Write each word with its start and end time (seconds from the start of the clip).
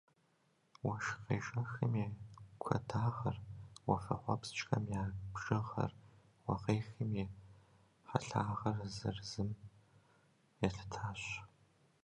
Уэшх 0.85 1.09
къежэхым 1.25 1.93
и 2.03 2.05
куэдагъыр, 2.61 3.37
уафэхъуэпскӏхэм 3.89 4.83
я 5.01 5.03
бжыгъэр, 5.33 5.91
уэ 6.45 6.55
къехым 6.63 7.11
и 7.23 7.25
хьэлъагъыр 8.09 8.77
зыр 8.95 9.17
зым 9.29 9.49
елъытащ. 10.67 11.21